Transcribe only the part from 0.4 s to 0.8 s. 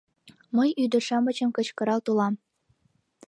Мый